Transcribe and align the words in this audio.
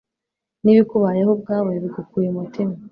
n'ibikubayeho 0.63 1.29
ubwawe, 1.35 1.71
bigukuye 1.83 2.27
umutima 2.29 2.73